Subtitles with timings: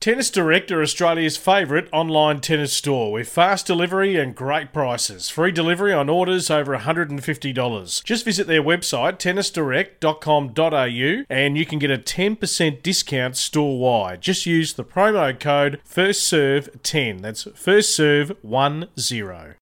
[0.00, 5.28] Tennis Direct are Australia's favourite online tennis store with fast delivery and great prices.
[5.28, 8.04] Free delivery on orders over $150.
[8.04, 14.20] Just visit their website tennisdirect.com.au and you can get a 10% discount store wide.
[14.20, 17.20] Just use the promo code FIRSTSERVE10.
[17.20, 19.57] That's FIRSTSERVE10.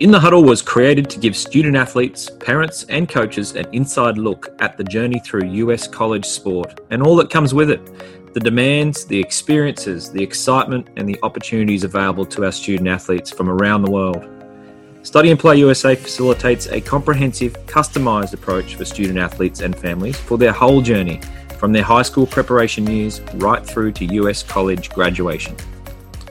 [0.00, 4.54] In the Huddle was created to give student athletes, parents, and coaches an inside look
[4.60, 7.80] at the journey through US college sport and all that comes with it
[8.32, 13.50] the demands, the experiences, the excitement, and the opportunities available to our student athletes from
[13.50, 14.24] around the world.
[15.02, 20.38] Study and Play USA facilitates a comprehensive, customised approach for student athletes and families for
[20.38, 21.20] their whole journey,
[21.58, 25.56] from their high school preparation years right through to US college graduation.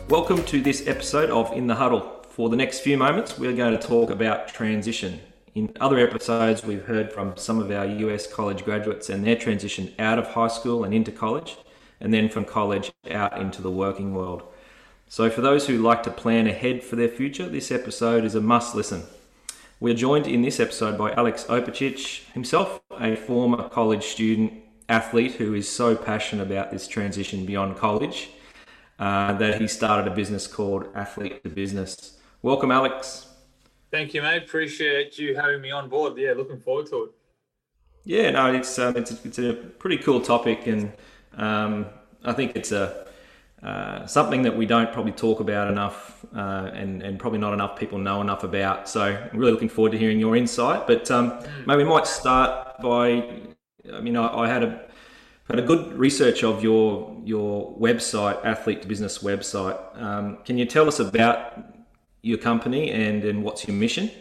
[0.08, 2.17] Welcome to this episode of In the Huddle.
[2.38, 5.22] For the next few moments, we're going to talk about transition.
[5.56, 9.92] In other episodes, we've heard from some of our US college graduates and their transition
[9.98, 11.58] out of high school and into college,
[12.00, 14.44] and then from college out into the working world.
[15.08, 18.40] So, for those who like to plan ahead for their future, this episode is a
[18.40, 19.02] must listen.
[19.80, 24.54] We're joined in this episode by Alex Opacic, himself a former college student
[24.88, 28.30] athlete who is so passionate about this transition beyond college
[29.00, 32.17] uh, that he started a business called Athlete to Business.
[32.48, 33.28] Welcome, Alex.
[33.92, 34.44] Thank you, mate.
[34.44, 36.18] Appreciate you having me on board.
[36.18, 37.12] Yeah, looking forward to it.
[38.06, 40.94] Yeah, no, it's um, it's, a, it's a pretty cool topic, and
[41.36, 41.88] um,
[42.24, 43.06] I think it's a
[43.62, 47.78] uh, something that we don't probably talk about enough, uh, and and probably not enough
[47.78, 48.88] people know enough about.
[48.88, 50.88] So I'm really looking forward to hearing your insight.
[50.88, 51.68] But um, mm.
[51.68, 53.30] maybe we might start by,
[53.94, 54.86] I mean, I, I had a
[55.50, 59.78] had a good research of your your website, athlete to business website.
[60.02, 61.77] Um, can you tell us about
[62.28, 64.12] your company and and what's your mission?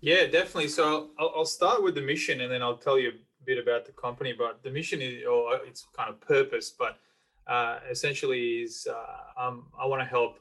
[0.00, 0.68] Yeah, definitely.
[0.68, 3.86] So I'll, I'll start with the mission, and then I'll tell you a bit about
[3.86, 4.34] the company.
[4.36, 6.98] But the mission is, or its kind of purpose, but
[7.46, 10.40] uh, essentially is uh, um, I want to help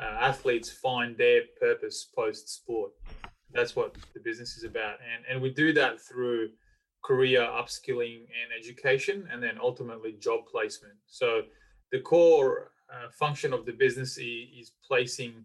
[0.00, 2.90] uh, athletes find their purpose post sport.
[3.52, 6.50] That's what the business is about, and and we do that through
[7.04, 10.98] career upskilling and education, and then ultimately job placement.
[11.06, 11.42] So
[11.92, 15.44] the core uh, function of the business is, is placing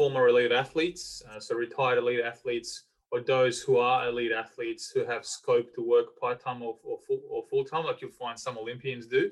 [0.00, 5.04] former elite athletes, uh, so retired elite athletes, or those who are elite athletes who
[5.04, 8.40] have scope to work part time or, or, full, or full time, like you'll find
[8.40, 9.30] some Olympians do.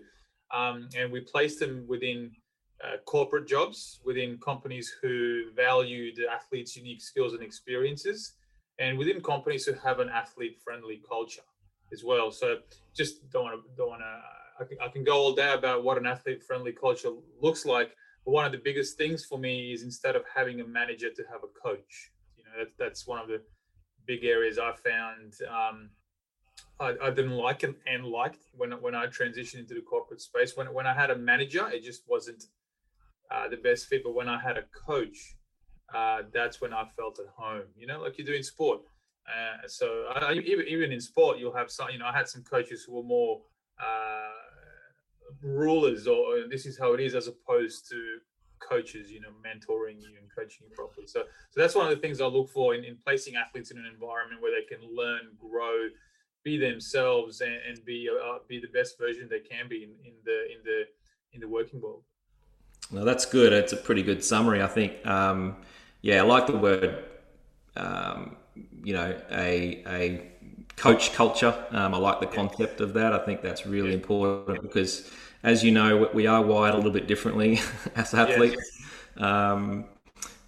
[0.55, 2.33] Um, and we place them within
[2.85, 8.35] uh, corporate jobs, within companies who value the athlete's unique skills and experiences,
[8.79, 11.49] and within companies who have an athlete friendly culture
[11.95, 12.31] as well.
[12.31, 12.59] So
[12.95, 15.83] just don't want to, don't want to, I can, I can go all day about
[15.83, 17.09] what an athlete friendly culture
[17.41, 17.97] looks like
[18.29, 21.41] one of the biggest things for me is instead of having a manager to have
[21.43, 22.11] a coach.
[22.37, 23.41] You know, that, that's one of the
[24.07, 25.91] big areas I found um,
[26.81, 30.57] I, I, didn't like it and liked when when I transitioned into the corporate space.
[30.57, 32.45] When when I had a manager, it just wasn't
[33.31, 34.03] uh, the best fit.
[34.05, 35.37] But when I had a coach,
[35.95, 37.65] uh, that's when I felt at home.
[37.77, 38.81] You know, like you do in sport.
[39.27, 41.91] Uh, so I, even even in sport, you'll have some.
[41.91, 43.41] You know, I had some coaches who were more
[43.81, 44.38] uh,
[45.43, 48.19] rulers or this is how it is as opposed to
[48.59, 51.07] coaches you know mentoring you and coaching you properly.
[51.07, 53.79] So so that's one of the things i look for in, in placing athletes in
[53.79, 55.89] an environment where they can learn grow
[56.45, 60.15] be themselves and, and be uh, be the best version they can be in, in
[60.25, 60.83] the in the
[61.33, 62.03] in the working world.
[62.91, 63.53] Well that's good.
[63.53, 65.07] It's a pretty good summary i think.
[65.07, 65.57] Um,
[66.01, 67.05] yeah i like the word
[67.77, 68.37] um,
[68.83, 70.33] you know a a
[70.79, 71.55] coach culture.
[71.71, 73.13] Um, I like the concept of that.
[73.13, 75.11] I think that's really important because,
[75.43, 77.61] as you know, we are wired a little bit differently
[77.97, 78.81] as athletes.
[79.17, 79.87] Um,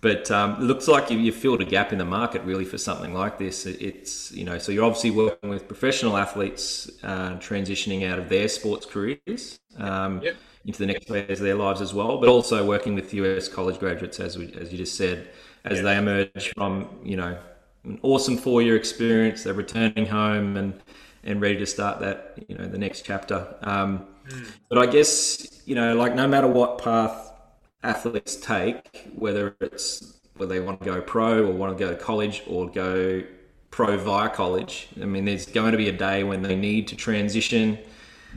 [0.01, 2.79] but um, it looks like you, you filled a gap in the market really for
[2.79, 3.67] something like this.
[3.67, 8.49] It's you know, so you're obviously working with professional athletes uh, transitioning out of their
[8.49, 10.37] sports careers um, yep.
[10.65, 13.79] into the next phase of their lives as well, but also working with US college
[13.79, 15.29] graduates, as we, as you just said,
[15.67, 17.37] as they emerge from you know
[17.85, 19.45] an awesome four year experience.
[19.45, 20.81] They're returning home and
[21.23, 23.55] and ready to start that you know the next chapter.
[23.63, 24.51] Um, mm.
[24.69, 27.33] But I guess you know like no matter what path
[27.83, 31.97] athletes take, whether it's whether they want to go pro or want to go to
[31.97, 33.23] college or go
[33.71, 34.89] pro via college.
[35.01, 37.79] I mean, there's going to be a day when they need to transition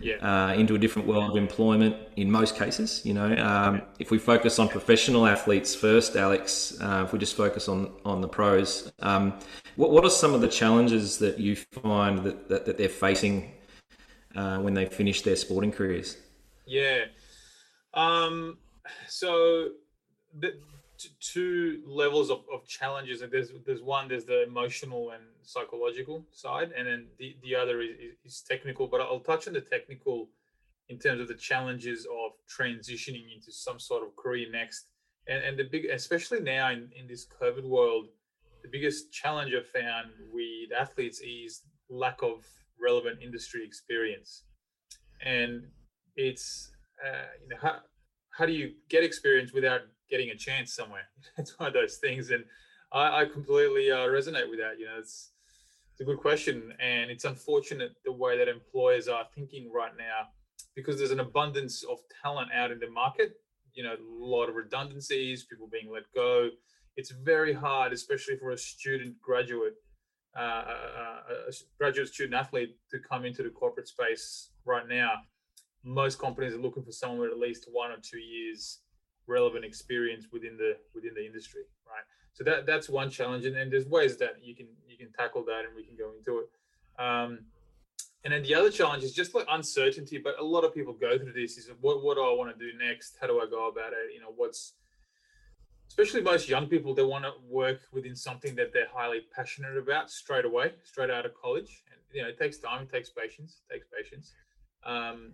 [0.01, 0.15] yeah.
[0.15, 3.01] uh, into a different world of employment in most cases.
[3.05, 7.35] You know, um, if we focus on professional athletes first, Alex, uh, if we just
[7.35, 9.33] focus on on the pros, um,
[9.75, 13.51] what what are some of the challenges that you find that that, that they're facing
[14.35, 16.17] uh, when they finish their sporting careers?
[16.65, 17.05] Yeah.
[17.93, 18.57] Um,
[19.07, 19.69] so
[20.39, 20.53] the
[21.19, 23.21] two levels of, of challenges.
[23.21, 27.81] And there's there's one, there's the emotional and psychological side, and then the, the other
[27.81, 27.91] is,
[28.23, 28.87] is technical.
[28.87, 30.29] But I'll touch on the technical
[30.89, 34.87] in terms of the challenges of transitioning into some sort of career next.
[35.27, 38.07] And and the big especially now in, in this COVID world,
[38.63, 42.45] the biggest challenge I've found with athletes is lack of
[42.81, 44.43] relevant industry experience.
[45.23, 45.63] And
[46.15, 46.71] it's
[47.05, 47.75] uh, you know how
[48.31, 51.07] how do you get experience without getting a chance somewhere?
[51.37, 52.43] it's one of those things, and
[52.91, 54.79] I, I completely uh, resonate with that.
[54.79, 55.31] You know, it's
[55.91, 60.29] it's a good question, and it's unfortunate the way that employers are thinking right now
[60.75, 63.33] because there's an abundance of talent out in the market.
[63.73, 66.49] You know, a lot of redundancies, people being let go.
[66.95, 69.73] It's very hard, especially for a student graduate,
[70.37, 70.65] uh,
[71.47, 75.13] a graduate student athlete, to come into the corporate space right now
[75.83, 78.79] most companies are looking for someone with at least one or two years
[79.27, 81.61] relevant experience within the within the industry
[81.93, 82.03] right?
[82.33, 85.43] So that that's one challenge and, and there's ways that you can you can tackle
[85.45, 86.49] that and we can go into it.
[87.01, 87.39] Um,
[88.23, 91.17] and then the other challenge is just like uncertainty but a lot of people go
[91.17, 93.17] through this is what, what do i want to do next?
[93.19, 94.13] How do i go about it?
[94.13, 94.73] You know what's
[95.87, 100.09] especially most young people they want to work within something that they're highly passionate about
[100.09, 101.83] straight away straight out of college.
[101.91, 104.33] And you know it takes time it takes patience it takes patience.
[104.85, 105.33] Um,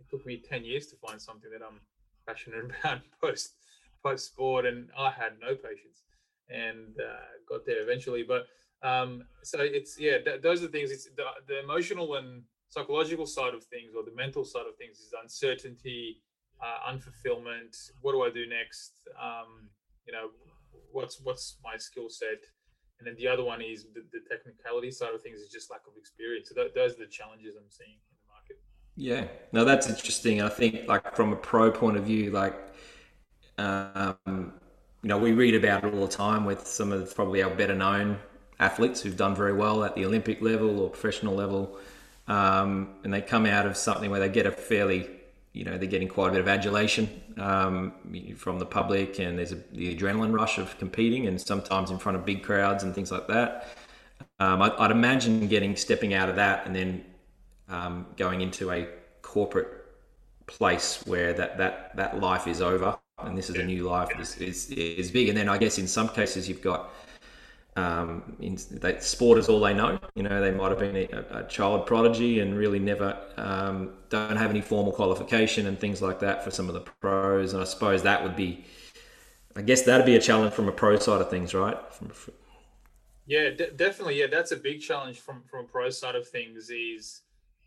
[0.00, 1.80] it took me 10 years to find something that I'm
[2.28, 3.54] passionate about post
[4.04, 6.02] post sport, and I had no patience
[6.48, 8.22] and uh, got there eventually.
[8.22, 8.46] But
[8.82, 10.90] um, so it's yeah, th- those are the things.
[10.90, 14.98] It's the, the emotional and psychological side of things, or the mental side of things,
[14.98, 16.18] is uncertainty,
[16.62, 17.74] uh, unfulfillment.
[18.02, 18.92] What do I do next?
[19.20, 19.70] Um,
[20.06, 20.30] you know,
[20.92, 22.42] what's what's my skill set?
[22.98, 25.86] And then the other one is the, the technicality side of things is just lack
[25.86, 26.48] of experience.
[26.48, 27.98] So th- those are the challenges I'm seeing.
[28.98, 30.42] Yeah, no, that's interesting.
[30.42, 32.56] I think, like from a pro point of view, like
[33.58, 34.52] um,
[35.02, 37.74] you know, we read about it all the time with some of probably our better
[37.74, 38.18] known
[38.60, 41.78] athletes who've done very well at the Olympic level or professional level,
[42.28, 45.08] um, and they come out of something where they get a fairly,
[45.52, 47.08] you know, they're getting quite a bit of adulation
[47.38, 47.92] um,
[48.36, 52.18] from the public, and there's a, the adrenaline rush of competing, and sometimes in front
[52.18, 53.68] of big crowds and things like that.
[54.40, 57.04] Um, I, I'd imagine getting stepping out of that and then
[57.68, 58.88] um, going into a
[59.22, 59.68] corporate
[60.46, 64.36] place where that, that, that life is over and this is a new life is,
[64.36, 65.28] is, is big.
[65.28, 66.94] And then I guess in some cases you've got
[67.76, 69.98] um, in, that sport is all they know.
[70.14, 74.36] You know, they might have been a, a child prodigy and really never um, don't
[74.36, 77.52] have any formal qualification and things like that for some of the pros.
[77.52, 78.64] And I suppose that would be,
[79.56, 81.76] I guess that'd be a challenge from a pro side of things, right?
[81.92, 82.34] From, from...
[83.26, 84.20] yeah, d- definitely.
[84.20, 86.70] Yeah, that's a big challenge from from a pro side of things.
[86.70, 87.22] Is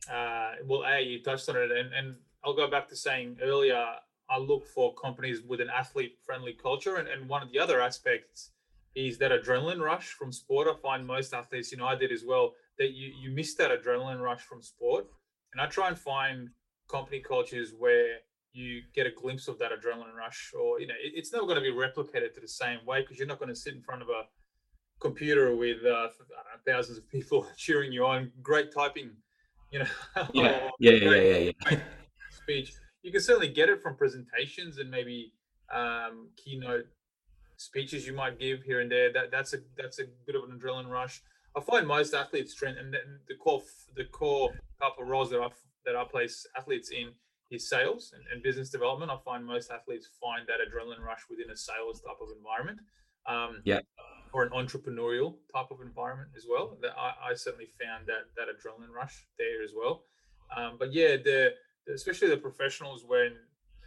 [0.09, 3.86] uh, well, A, you touched on it, and, and I'll go back to saying earlier,
[4.30, 6.95] I look for companies with an athlete friendly culture.
[6.95, 8.51] And, and one of the other aspects
[8.95, 10.68] is that adrenaline rush from sport.
[10.68, 13.71] I find most athletes, you know, I did as well, that you, you miss that
[13.71, 15.06] adrenaline rush from sport.
[15.53, 16.50] And I try and find
[16.89, 18.18] company cultures where
[18.54, 21.56] you get a glimpse of that adrenaline rush, or, you know, it, it's never going
[21.56, 24.01] to be replicated to the same way because you're not going to sit in front
[24.01, 24.24] of a
[25.00, 26.07] computer with uh,
[26.65, 29.12] thousands of people cheering you on, great typing
[29.71, 29.85] you know.
[30.33, 31.79] Yeah, yeah, yeah, yeah, yeah.
[32.29, 32.73] Speech.
[33.04, 35.33] You can certainly get it from presentations and maybe
[35.73, 36.85] um, keynote
[37.57, 39.11] speeches you might give here and there.
[39.11, 41.21] That that's a that's a bit of an adrenaline rush.
[41.56, 43.61] I find most athletes trend and the core
[43.95, 44.51] the core
[44.81, 45.49] couple of roles that I
[45.85, 47.11] that I place athletes in
[47.49, 49.11] is sales and, and, business development.
[49.11, 52.80] I find most athletes find that adrenaline rush within a sales type of environment.
[53.28, 53.80] Um, yeah
[54.33, 56.78] or an entrepreneurial type of environment as well.
[56.81, 60.04] That I, I certainly found that that adrenaline rush there as well.
[60.56, 61.51] Um, but yeah, the
[61.94, 63.33] especially the professionals when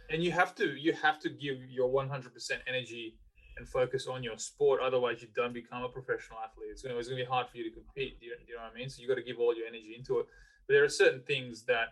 [0.09, 2.31] and you have to you have to give your 100%
[2.67, 3.17] energy
[3.57, 6.99] and focus on your sport otherwise you don't become a professional athlete it's going, to,
[6.99, 8.73] it's going to be hard for you to compete do you, do you know what
[8.73, 10.25] i mean so you got to give all your energy into it
[10.67, 11.87] but there are certain things that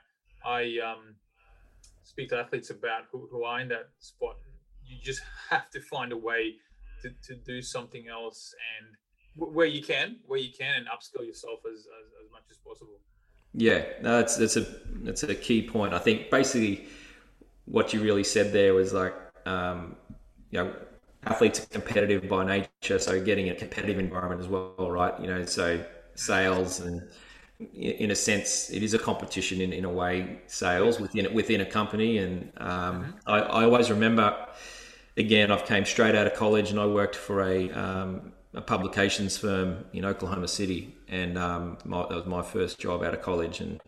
[0.45, 1.15] i um,
[2.03, 4.35] speak to athletes about who, who are in that spot
[4.85, 6.55] you just have to find a way
[7.03, 8.95] to, to do something else and
[9.35, 12.99] where you can, where you can, and upskill yourself as, as, as much as possible.
[13.53, 14.65] Yeah, no, that's that's a
[15.03, 15.93] that's a key point.
[15.93, 16.87] I think basically
[17.65, 19.13] what you really said there was like,
[19.45, 19.95] um,
[20.49, 20.73] you know,
[21.25, 25.19] athletes are competitive by nature, so getting a competitive environment as well, right?
[25.19, 25.83] You know, so
[26.15, 27.07] sales and
[27.73, 31.65] in a sense, it is a competition in, in a way, sales within within a
[31.65, 32.17] company.
[32.17, 33.11] And um, mm-hmm.
[33.27, 34.35] I, I always remember
[35.17, 39.37] again, I've came straight out of college and I worked for a, um, a publications
[39.37, 43.59] firm in Oklahoma City, and um, my, that was my first job out of college.
[43.59, 43.81] And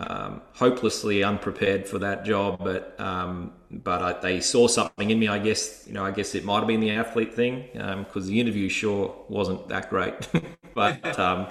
[0.00, 5.26] um, hopelessly unprepared for that job, but um, but I, they saw something in me.
[5.26, 8.26] I guess you know, I guess it might have been the athlete thing because um,
[8.26, 10.28] the interview sure wasn't that great,
[10.74, 11.48] but um,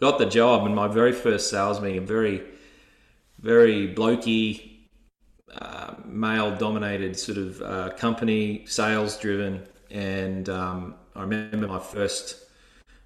[0.00, 0.64] got the job.
[0.64, 2.44] And my very first sales meeting, very
[3.40, 4.77] very blokey,
[5.54, 12.44] uh, male dominated sort of uh, company, sales driven, and um, I remember my first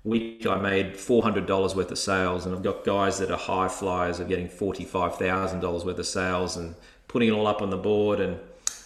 [0.04, 3.38] week I made four hundred dollars worth of sales, and I've got guys that are
[3.38, 6.74] high flyers are getting forty five thousand dollars worth of sales and
[7.08, 8.20] putting it all up on the board.
[8.20, 8.38] And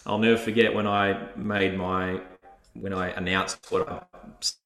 [0.05, 2.21] I'll never forget when I made my
[2.75, 4.03] when I announced what I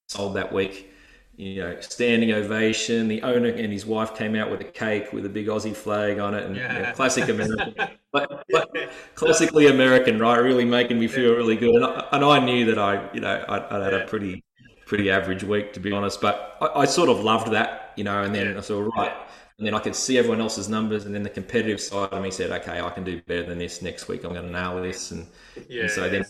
[0.09, 0.93] sold that week.
[1.41, 3.09] You know, standing ovation.
[3.09, 6.19] The owner and his wife came out with a cake with a big Aussie flag
[6.19, 6.77] on it, and yeah.
[6.77, 7.75] you know, classic American,
[8.13, 8.71] but, but,
[9.15, 10.37] classically American, right?
[10.37, 11.77] Really making me feel really good.
[11.77, 14.45] And I, and I knew that I, you know, I, I had a pretty
[14.85, 16.21] pretty average week to be honest.
[16.21, 18.23] But I, I sort of loved that, you know.
[18.23, 19.13] And then I thought, right,
[19.57, 22.31] and then I could see everyone else's numbers, and then the competitive side of me
[22.31, 24.25] said, okay, I can do better than this next week.
[24.25, 25.27] I'm going to nail this, and,
[25.71, 26.27] yeah, and so then,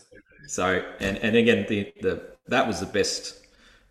[0.47, 3.40] so and and again, the the that was the best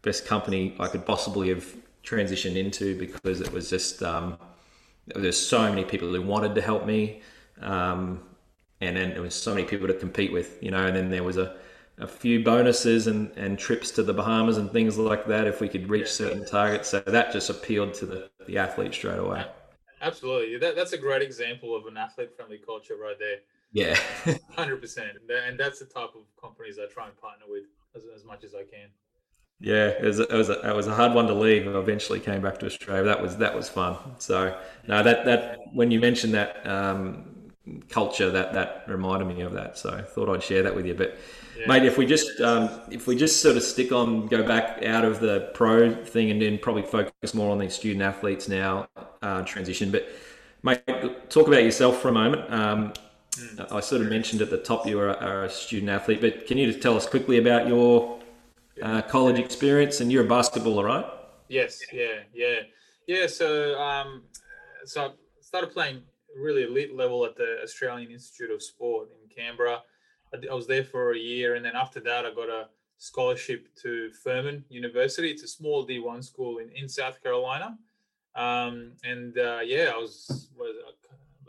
[0.02, 1.66] best company I could possibly have
[2.04, 4.38] transitioned into because it was just um,
[5.16, 7.22] there's so many people who wanted to help me.
[7.62, 8.22] Um,
[8.82, 11.24] and then there was so many people to compete with, you know, and then there
[11.24, 11.58] was a,
[11.98, 15.68] a few bonuses and, and trips to the Bahamas and things like that if we
[15.68, 16.90] could reach certain targets.
[16.90, 19.46] So that just appealed to the, the athlete straight away.
[20.02, 20.58] Absolutely.
[20.58, 23.40] That, that's a great example of an athlete friendly culture right there.
[23.74, 23.96] Yeah.
[24.58, 25.10] 100%.
[25.48, 27.66] And that's the type of companies I try and partner with
[27.96, 28.90] as, as much as I can.
[29.62, 31.68] Yeah, it was, it was, a, it was a hard one to leave.
[31.68, 33.04] I eventually came back to Australia.
[33.04, 33.98] That was that was fun.
[34.18, 37.52] So no, that that when you mentioned that um,
[37.90, 39.78] culture, that that reminded me of that.
[39.78, 40.94] So I thought I'd share that with you.
[40.94, 41.18] But
[41.60, 41.68] yeah.
[41.68, 45.04] Mate, if we just um, if we just sort of stick on, go back out
[45.04, 48.88] of the pro thing, and then probably focus more on the student athletes now
[49.22, 49.92] uh, transition.
[49.92, 50.08] But
[50.64, 50.82] mate,
[51.30, 52.52] talk about yourself for a moment.
[52.54, 52.94] Um,
[53.32, 53.72] mm.
[53.74, 56.68] I sort of mentioned at the top you are, a student athlete, but can you
[56.68, 58.19] just tell us quickly about your
[58.82, 60.02] uh, college experience?
[60.02, 61.06] And you're a basketballer, right?
[61.48, 61.82] Yes.
[61.92, 62.20] Yeah.
[62.34, 62.60] Yeah.
[63.08, 63.28] Yeah.
[63.28, 64.24] So um,
[64.86, 65.10] so I
[65.42, 66.02] started playing
[66.38, 69.82] really elite level at the Australian Institute of Sport in Canberra.
[70.34, 72.68] I was there for a year, and then after that, I got a
[73.00, 75.32] scholarship to Furman University.
[75.32, 77.78] It's a small D1 school in, in South Carolina.
[78.36, 80.76] Um, and uh, yeah, I was, was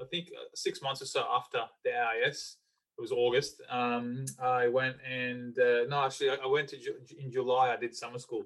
[0.00, 2.56] I think uh, six months or so after the AIS.
[3.00, 3.62] It was August.
[3.70, 6.76] Um, I went and uh, no, actually, I went to
[7.18, 7.72] in July.
[7.72, 8.44] I did summer school,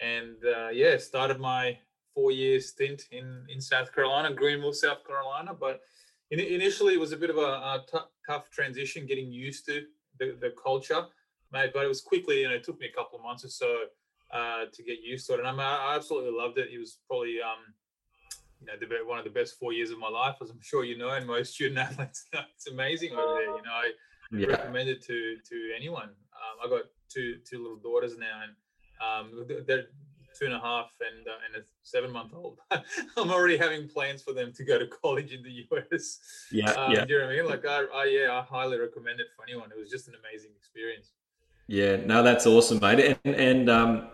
[0.00, 1.78] and uh, yeah, started my
[2.12, 5.54] four-year stint in in South Carolina, Greenville, South Carolina.
[5.54, 5.82] But
[6.30, 9.84] initially, it was a bit of a, a t- tough transition getting used to
[10.18, 11.04] the, the culture,
[11.52, 11.70] mate.
[11.72, 13.84] But it was quickly, you know, it took me a couple of months or so
[14.34, 15.38] uh, to get used to it.
[15.38, 16.70] And I, mean, I absolutely loved it.
[16.72, 17.72] It was probably, um,
[18.62, 20.84] you know, the, one of the best four years of my life, as I'm sure
[20.84, 22.40] you know, and most student athletes know.
[22.54, 23.42] It's amazing over there.
[23.42, 23.90] You know, I
[24.30, 24.46] yeah.
[24.46, 26.08] recommend it to to anyone.
[26.08, 28.52] Um, I got two two little daughters now, and
[29.02, 29.86] um, they're
[30.38, 32.58] two and a half and uh, and a seven month old.
[32.70, 36.20] I'm already having plans for them to go to college in the US.
[36.50, 37.04] Yeah, um, yeah.
[37.04, 37.48] Do you know what I mean?
[37.48, 39.70] Like, I, I yeah, I highly recommend it for anyone.
[39.70, 41.12] It was just an amazing experience.
[41.68, 43.18] Yeah, no, that's awesome, mate.
[43.24, 44.08] And, and um,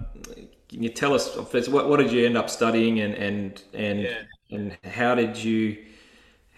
[0.68, 1.36] can you tell us
[1.68, 4.18] what, what did you end up studying, and and and yeah.
[4.50, 5.84] and how did you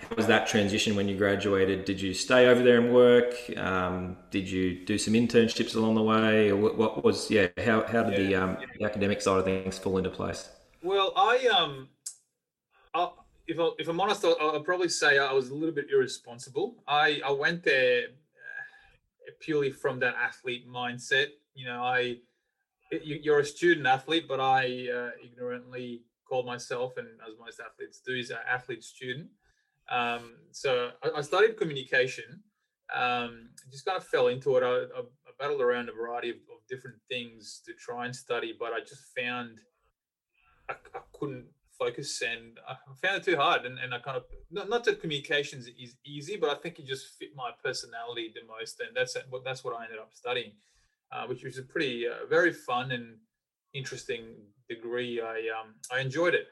[0.01, 1.85] how was that transition when you graduated?
[1.85, 3.35] Did you stay over there and work?
[3.57, 6.51] Um, did you do some internships along the way?
[6.51, 7.49] Or what, what was yeah?
[7.65, 8.27] How, how did yeah.
[8.27, 10.49] the, um, the academic side of things fall into place?
[10.83, 11.89] Well, I um,
[12.95, 13.11] I,
[13.47, 16.77] if I, if I'm honest, I'll, I'll, probably say I was a little bit irresponsible.
[16.89, 18.07] I I went there
[19.41, 21.29] purely from that athlete mindset.
[21.55, 22.17] You know, I
[22.91, 28.15] you're a student athlete, but I uh, ignorantly called myself, and as most athletes do,
[28.15, 29.29] is an athlete student.
[29.91, 32.43] Um, so I, studied communication.
[32.95, 34.63] Um, just kind of fell into it.
[34.63, 38.55] I, I, I battled around a variety of, of, different things to try and study,
[38.59, 39.59] but I just found
[40.69, 40.75] I,
[41.13, 43.67] couldn't focus and I found it too hard.
[43.67, 46.87] And, and I kind of not, not that communications is easy, but I think it
[46.87, 50.53] just fit my personality the most, and that's what that's what I ended up studying,
[51.13, 53.17] uh, which was a pretty uh, very fun and
[53.75, 54.37] interesting
[54.69, 55.21] degree.
[55.21, 56.47] I um, I enjoyed it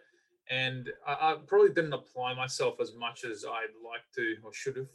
[0.51, 4.77] and I, I, probably didn't apply myself as much as I'd like to or should
[4.77, 4.87] have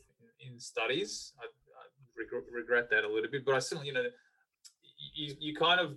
[0.41, 1.34] in, in studies.
[1.39, 1.84] I, I
[2.17, 4.03] regret, regret, that a little bit, but I still, you know,
[5.13, 5.96] you, you kind of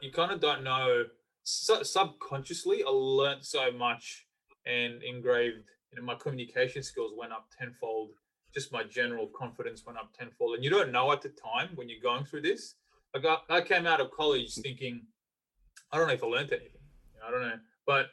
[0.00, 1.04] you kind of don't know
[1.44, 2.82] su- subconsciously.
[2.84, 4.26] I learned so much
[4.66, 5.64] and engraved.
[5.92, 8.10] You know, my communication skills went up tenfold.
[8.54, 11.88] Just my general confidence went up tenfold, and you don't know at the time when
[11.88, 12.74] you're going through this.
[13.14, 15.02] I got I came out of college thinking,
[15.92, 16.80] I don't know if I learned anything.
[17.26, 18.10] I don't know, but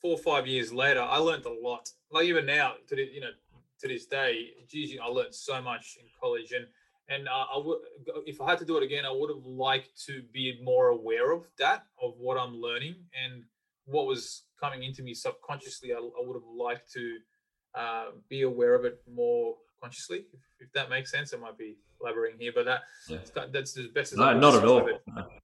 [0.00, 1.88] four or five years later, I learned a lot.
[2.10, 3.30] Like even now, to the, you know,
[3.80, 6.66] to this day, geez, I learned so much in college, and
[7.08, 7.78] and uh, I would,
[8.26, 11.32] if I had to do it again, I would have liked to be more aware
[11.32, 13.44] of that, of what I'm learning, and
[13.86, 15.92] what was coming into me subconsciously.
[15.92, 17.18] I, I would have liked to
[17.74, 20.26] uh, be aware of it more consciously.
[20.32, 23.18] If, if, that makes sense, I might be elaborating here, but that yeah.
[23.52, 24.16] that's the best.
[24.16, 24.88] no, not at all.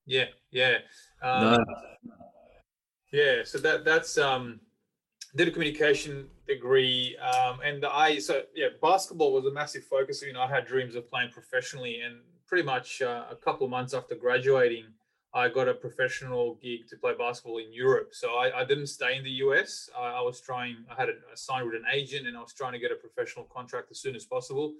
[0.07, 0.79] Yeah, yeah,
[1.23, 1.65] um, no.
[3.13, 3.43] yeah.
[3.45, 4.61] So that that's um,
[5.37, 10.23] did a communication degree, um, and I so yeah, basketball was a massive focus.
[10.23, 13.71] You know, I had dreams of playing professionally, and pretty much uh, a couple of
[13.71, 14.87] months after graduating,
[15.33, 18.11] I got a professional gig to play basketball in Europe.
[18.13, 19.89] So I, I didn't stay in the US.
[19.97, 20.77] I, I was trying.
[20.91, 22.97] I had a, a signed with an agent, and I was trying to get a
[22.97, 24.75] professional contract as soon as possible.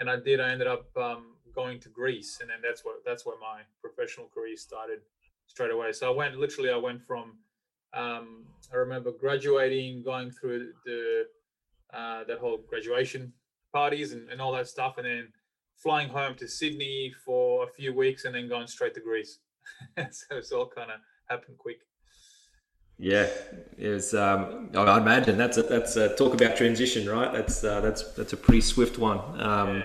[0.00, 0.40] And I did.
[0.40, 4.26] I ended up um, going to Greece, and then that's what that's where my professional
[4.34, 5.00] career started
[5.46, 5.92] straight away.
[5.92, 6.70] So I went literally.
[6.70, 7.34] I went from
[7.94, 11.26] um, I remember graduating, going through the
[11.92, 13.32] uh, that whole graduation
[13.72, 15.28] parties and, and all that stuff, and then
[15.76, 19.38] flying home to Sydney for a few weeks, and then going straight to Greece.
[20.10, 21.78] so it's all kind of happened quick.
[22.98, 23.28] Yeah,
[23.78, 24.14] was.
[24.14, 27.32] Um, I imagine that's a, that's a, talk about transition, right?
[27.32, 29.18] That's uh, that's that's a pretty swift one.
[29.40, 29.82] Um, yeah.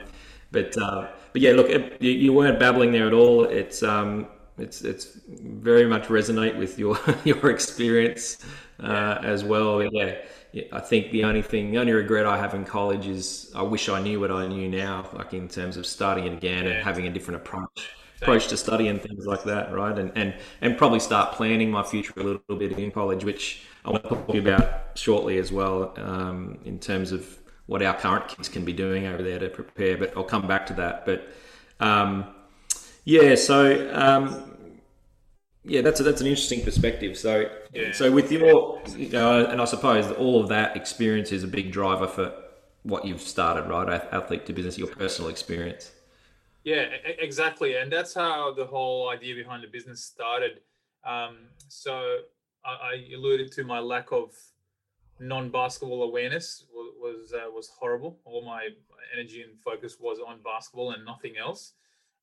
[0.52, 3.46] But uh, but yeah, look, it, you, you, weren't babbling there at all.
[3.46, 8.46] It's um, it's it's very much resonate with your your experience
[8.80, 9.82] uh, as well.
[9.84, 10.16] Yeah,
[10.52, 13.62] yeah, I think the only thing, the only regret I have in college is I
[13.62, 16.84] wish I knew what I knew now, like in terms of starting it again and
[16.84, 17.90] having a different approach
[18.22, 19.98] approach to study and things like that, right?
[19.98, 23.92] And and and probably start planning my future a little bit in college, which I
[23.92, 27.94] want to talk to you about shortly as well, um, in terms of what our
[27.94, 29.98] current kids can be doing over there to prepare.
[29.98, 31.06] But I'll come back to that.
[31.06, 31.28] But
[31.80, 32.26] um,
[33.04, 34.58] yeah, so um,
[35.64, 37.18] yeah, that's a, that's an interesting perspective.
[37.18, 37.92] So yeah.
[37.92, 41.72] so with your, you know, and I suppose all of that experience is a big
[41.72, 42.34] driver for
[42.84, 43.88] what you've started, right?
[44.12, 45.92] Athlete to business, your personal experience.
[46.68, 50.60] Yeah, exactly, and that's how the whole idea behind the business started.
[51.06, 51.38] Um,
[51.70, 52.18] so
[52.66, 54.34] I, I alluded to my lack of
[55.18, 58.20] non-basketball awareness was was, uh, was horrible.
[58.26, 58.68] All my
[59.14, 61.72] energy and focus was on basketball and nothing else.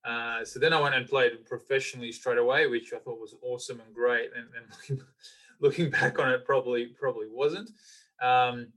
[0.07, 3.81] Uh, so then I went and played professionally straight away, which I thought was awesome
[3.83, 4.29] and great.
[4.35, 5.01] And, and
[5.59, 7.71] looking, back on it, probably probably wasn't.
[8.21, 8.67] Um,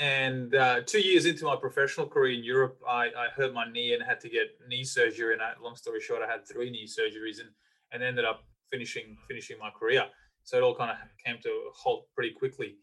[0.00, 3.92] and uh, two years into my professional career in Europe, I, I, hurt my knee
[3.92, 5.34] and had to get knee surgery.
[5.34, 7.50] And I, long story short, I had three knee surgeries and,
[7.92, 10.06] and ended up finishing finishing my career.
[10.42, 12.76] So it all kind of came to a halt pretty quickly.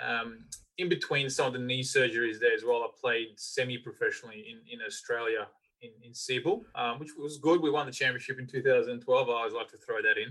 [0.00, 0.44] Um,
[0.78, 4.86] in between some of the knee surgeries there as well, I played semi-professionally in, in
[4.86, 5.48] Australia
[5.82, 7.60] in, in SEABL, um, which was good.
[7.60, 9.28] We won the championship in 2012.
[9.28, 10.28] I always like to throw that in.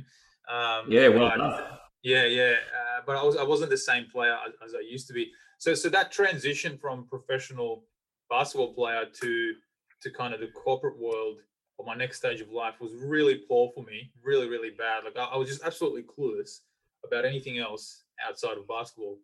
[0.50, 1.64] Um, yeah, well done.
[2.02, 2.54] Yeah, yeah.
[2.54, 5.32] Uh, but I was I wasn't the same player as, as, I used to be.
[5.60, 7.84] So so that transition from professional
[8.30, 9.54] basketball player to
[10.02, 11.38] to kind of the corporate world
[11.78, 14.12] or my next stage of life was really poor for me.
[14.24, 15.04] Really, really bad.
[15.04, 16.60] Like I, I was just absolutely clueless
[17.06, 19.18] about anything else outside of basketball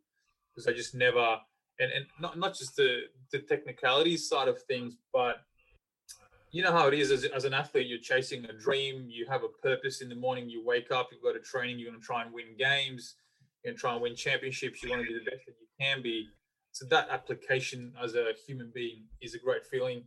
[0.54, 1.38] because I just never
[1.80, 5.38] and, and not, not just the the technicalities side of things, but
[6.52, 9.44] you know how it is as, as an athlete you're chasing a dream you have
[9.44, 12.06] a purpose in the morning you wake up you go to training you're going to
[12.06, 13.16] try and win games
[13.66, 16.28] you're try and win championships you want to be the best that you can be.
[16.72, 20.04] So that application as a human being is a great feeling.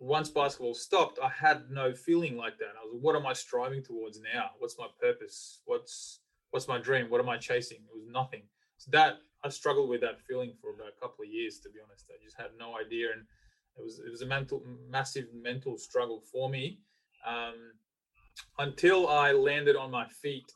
[0.00, 2.72] Once basketball stopped i had no feeling like that.
[2.80, 4.50] I was what am i striving towards now?
[4.58, 5.60] What's my purpose?
[5.64, 7.10] What's what's my dream?
[7.10, 7.78] What am i chasing?
[7.78, 8.42] It was nothing.
[8.78, 11.78] So that i struggled with that feeling for about a couple of years to be
[11.84, 12.06] honest.
[12.10, 13.22] I just had no idea and
[13.76, 16.80] it was it was a mental massive mental struggle for me
[17.26, 17.72] um,
[18.58, 20.52] until I landed on my feet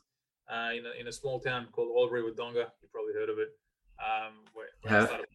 [0.51, 2.65] uh, in, a, in a small town called Albury Wodonga.
[2.81, 3.49] You probably heard of it.
[3.99, 5.05] Um, where, where yeah.
[5.05, 5.27] Started,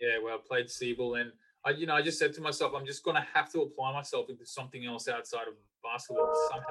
[0.00, 1.32] yeah, where I played SEABL, and
[1.64, 3.92] I, you know, I just said to myself, I'm just going to have to apply
[3.92, 6.66] myself into something else outside of basketball somehow.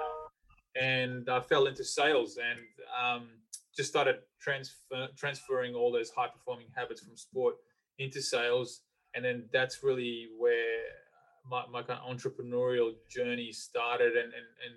[0.75, 2.59] And I fell into sales and
[3.01, 3.29] um,
[3.75, 7.55] just started transfer, transferring all those high performing habits from sport
[7.99, 8.81] into sales
[9.13, 10.83] and then that's really where
[11.49, 14.75] my, my kind of entrepreneurial journey started and and, and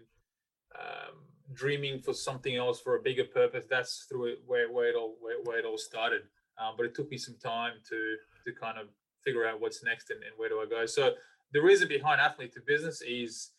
[0.81, 1.15] um,
[1.53, 5.17] dreaming for something else for a bigger purpose that's through it where, where it all
[5.21, 6.23] where, where it all started.
[6.59, 8.89] Um, but it took me some time to to kind of
[9.25, 10.87] figure out what's next and, and where do i go.
[10.87, 11.15] So
[11.53, 13.51] the reason behind athlete to business is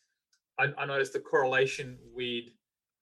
[0.59, 2.45] I, I noticed the correlation with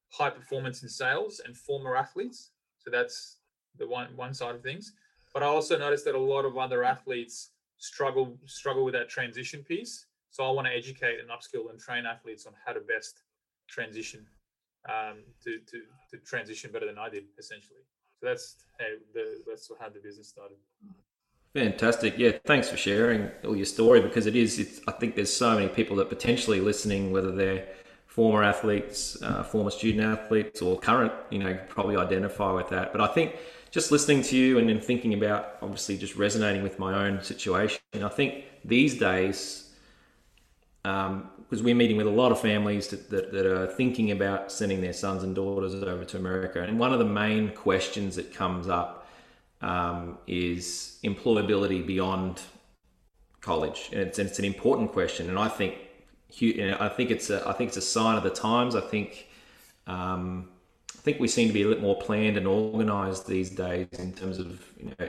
[0.09, 2.51] high performance in sales and former athletes.
[2.79, 3.37] So that's
[3.77, 4.93] the one one side of things.
[5.33, 9.63] But i also noticed that a lot of other athletes struggle struggle with that transition
[9.63, 10.05] piece.
[10.31, 13.21] So I want to educate and upskill and train athletes on how to best
[13.67, 14.25] transition
[14.89, 17.79] um, to, to to transition better than I did, essentially.
[18.19, 20.57] So that's how the that's how the business started.
[21.53, 22.17] Fantastic.
[22.17, 24.57] Yeah, thanks for sharing all your story because it is.
[24.57, 27.67] It's, I think there's so many people that potentially listening, whether they're
[28.07, 32.91] former athletes, uh, former student athletes, or current, you know, probably identify with that.
[32.91, 33.35] But I think
[33.69, 37.81] just listening to you and then thinking about obviously just resonating with my own situation,
[38.03, 39.73] I think these days,
[41.53, 44.81] because we're meeting with a lot of families that, that, that, are thinking about sending
[44.81, 48.67] their sons and daughters over to America, and one of the main questions that comes
[48.67, 49.07] up
[49.61, 52.41] um, is employability beyond
[53.39, 55.75] college, and it's, it's an important question, and I think
[56.41, 58.75] I think it's a I think it's a sign of the times.
[58.75, 59.27] I think
[59.85, 60.49] um,
[60.97, 64.11] I think we seem to be a little more planned and organised these days in
[64.11, 65.07] terms of you know.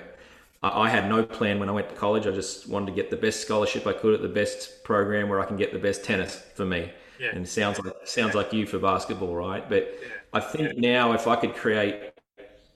[0.64, 2.26] I, I had no plan when I went to college.
[2.26, 5.40] I just wanted to get the best scholarship I could at the best program where
[5.40, 6.90] I can get the best tennis for me.
[7.20, 7.28] Yeah.
[7.34, 9.68] And sounds like sounds like you for basketball, right?
[9.68, 10.08] But yeah.
[10.32, 12.12] I think now if I could create,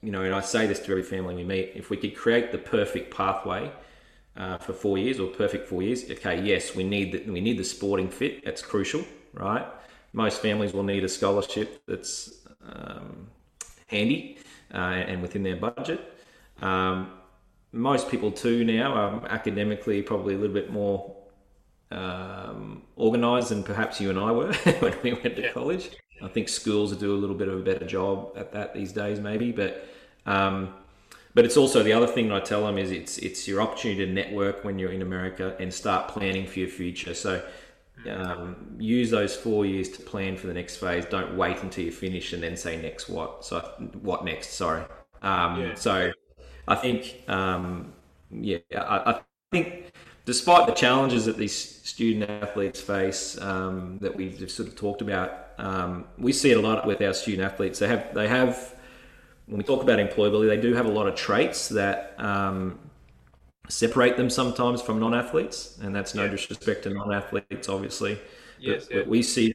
[0.00, 2.52] you know, and I say this to every family we meet, if we could create
[2.52, 3.72] the perfect pathway
[4.36, 6.08] uh, for four years or perfect four years.
[6.08, 8.44] Okay, yes, we need the, we need the sporting fit.
[8.44, 9.66] That's crucial, right?
[10.12, 13.26] Most families will need a scholarship that's um,
[13.88, 14.38] handy
[14.72, 14.76] uh,
[15.10, 16.14] and within their budget.
[16.62, 17.17] Um,
[17.72, 21.14] most people too now are academically probably a little bit more
[21.90, 25.52] um, organised than perhaps you and I were when we went to yeah.
[25.52, 25.90] college.
[26.22, 29.20] I think schools do a little bit of a better job at that these days,
[29.20, 29.86] maybe, but
[30.26, 30.74] um,
[31.34, 34.12] but it's also the other thing I tell them is it's it's your opportunity to
[34.12, 37.14] network when you're in America and start planning for your future.
[37.14, 37.42] So
[38.10, 41.04] um, use those four years to plan for the next phase.
[41.04, 43.44] Don't wait until you finish and then say next what.
[43.44, 43.60] So
[44.02, 44.54] what next?
[44.54, 44.84] Sorry.
[45.22, 45.74] Um, yeah.
[45.74, 46.12] So
[46.68, 47.92] I think um,
[48.30, 49.92] yeah, I, I, think
[50.26, 55.48] despite the challenges that these student athletes face um, that we've sort of talked about,
[55.56, 57.78] um, we see it a lot with our student athletes.
[57.78, 58.74] They have they have
[59.46, 62.78] when we talk about employability, they do have a lot of traits that um,
[63.68, 66.30] separate them sometimes from non-athletes, and that's no yeah.
[66.30, 68.18] disrespect to non-athletes, obviously.
[68.60, 69.00] Yes, but, yeah.
[69.00, 69.54] but we see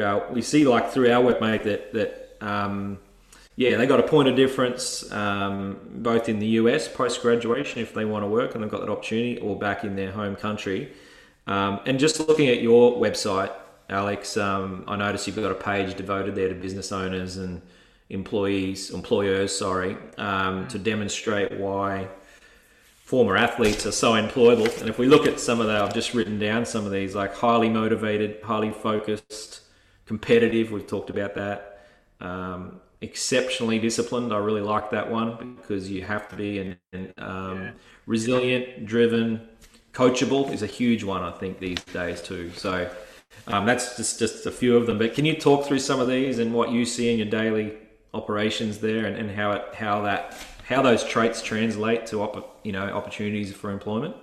[0.00, 2.98] our, we see like through our work, mate, that that um,
[3.58, 7.92] yeah, they got a point of difference um, both in the US post graduation if
[7.92, 10.92] they want to work and they've got that opportunity, or back in their home country.
[11.48, 13.50] Um, and just looking at your website,
[13.90, 17.60] Alex, um, I noticed you've got a page devoted there to business owners and
[18.10, 22.06] employees, employers, sorry, um, to demonstrate why
[23.02, 24.80] former athletes are so employable.
[24.80, 27.16] And if we look at some of that, I've just written down some of these,
[27.16, 29.62] like highly motivated, highly focused,
[30.06, 30.70] competitive.
[30.70, 31.86] We've talked about that.
[32.20, 34.32] Um, exceptionally disciplined.
[34.32, 37.70] I really like that one because you have to be and, and um, yeah.
[38.06, 39.48] resilient, driven,
[39.92, 41.22] coachable is a huge one.
[41.22, 42.50] I think these days too.
[42.56, 42.90] So.
[43.46, 44.98] Um, that's just, just a few of them.
[44.98, 47.74] But can you talk through some of these and what you see in your daily
[48.14, 52.72] operations there and, and how it how that how those traits translate to op, you
[52.72, 54.14] know opportunities for employment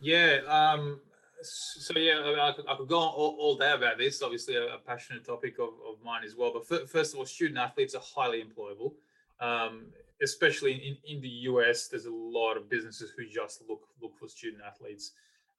[0.00, 1.00] yeah um,
[1.42, 4.74] so yeah I, could, I could go on all, all, day about this obviously a,
[4.74, 7.94] a passionate topic of, of mine as well but f- first of all student athletes
[7.94, 8.92] are highly employable
[9.40, 9.86] um,
[10.22, 14.28] especially in, in the us there's a lot of businesses who just look look for
[14.28, 15.12] student athletes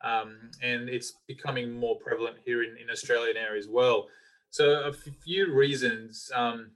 [0.04, 4.08] um, and it's becoming more prevalent here in, in australia now as well
[4.50, 6.72] so a few reasons um,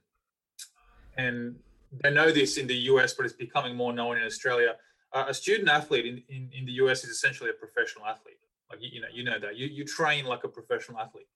[1.16, 1.56] and
[2.02, 4.76] they know this in the US, but it's becoming more known in Australia.
[5.12, 8.38] Uh, a student athlete in, in, in the US is essentially a professional athlete.
[8.70, 11.28] Like you, you know, you know that you, you train like a professional athlete,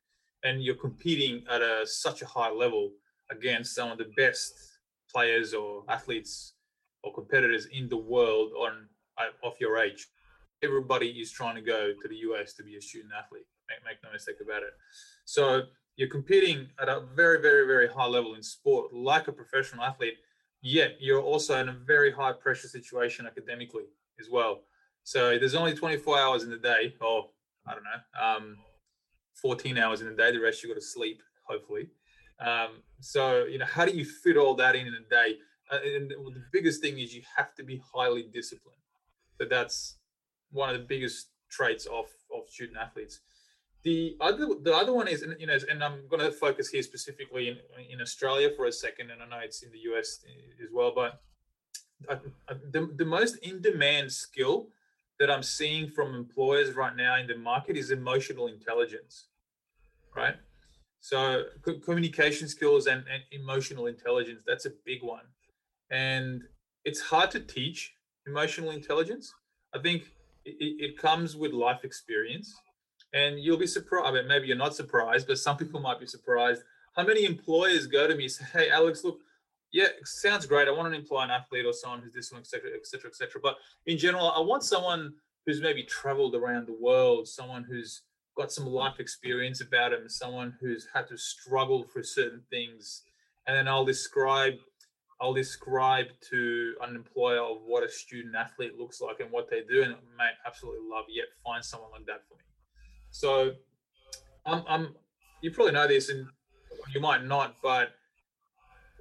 [0.42, 2.92] and you're competing at a such a high level
[3.30, 4.52] against some of the best
[5.12, 6.54] players or athletes
[7.02, 8.88] or competitors in the world on
[9.42, 10.08] of your age.
[10.62, 13.46] Everybody is trying to go to the US to be a student athlete.
[13.68, 14.72] Make, make no mistake about it.
[15.24, 15.62] So
[15.96, 20.14] you're competing at a very, very, very high level in sport, like a professional athlete,
[20.62, 23.84] yet you're also in a very high pressure situation academically
[24.18, 24.60] as well.
[25.04, 27.28] So there's only 24 hours in the day, or
[27.66, 28.56] I don't know, um,
[29.40, 30.32] 14 hours in the day.
[30.32, 31.88] The rest you got to sleep, hopefully.
[32.40, 35.36] Um, so you know, how do you fit all that in in a day?
[35.70, 38.78] Uh, and the biggest thing is you have to be highly disciplined.
[39.38, 39.96] So that's
[40.50, 43.20] one of the biggest traits of of student athletes.
[43.82, 47.48] The other, the other one is, you know, and I'm going to focus here specifically
[47.48, 47.56] in,
[47.90, 50.18] in Australia for a second, and I know it's in the US
[50.62, 50.92] as well.
[50.94, 51.22] But
[52.72, 54.68] the, the most in-demand skill
[55.20, 59.26] that I'm seeing from employers right now in the market is emotional intelligence,
[60.16, 60.34] right?
[61.00, 61.44] So
[61.84, 65.24] communication skills and, and emotional intelligence, that's a big one.
[65.90, 66.42] And
[66.84, 67.94] it's hard to teach
[68.26, 69.32] emotional intelligence.
[69.74, 70.04] I think
[70.46, 72.54] it, it comes with life experience
[73.12, 74.06] and you'll be surprised.
[74.06, 76.62] I mean, maybe you're not surprised, but some people might be surprised.
[76.96, 79.20] How many employers go to me and say, Hey, Alex, look,
[79.72, 80.68] yeah, sounds great.
[80.68, 83.40] I want to employ an athlete or someone who's this one, etc., etc., etc.
[83.42, 83.56] But
[83.86, 85.14] in general, I want someone
[85.46, 88.02] who's maybe traveled around the world, someone who's
[88.36, 93.02] got some life experience about him, someone who's had to struggle for certain things,
[93.46, 94.54] and then I'll describe
[95.22, 99.60] I'll describe to an employer of what a student athlete looks like and what they
[99.68, 102.44] do, and may absolutely love yet find someone like that for me.
[103.10, 103.52] So,
[104.46, 104.94] I'm, I'm
[105.42, 106.26] you probably know this, and
[106.94, 107.90] you might not, but